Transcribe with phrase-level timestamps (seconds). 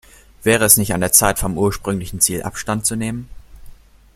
[0.41, 3.29] Wäre es nicht an der Zeit, vom ursprünglichen Ziel Abstand zu nehmen?